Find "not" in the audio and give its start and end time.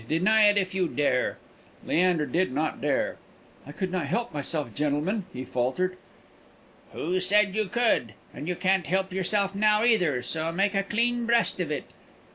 2.51-2.81, 3.91-4.07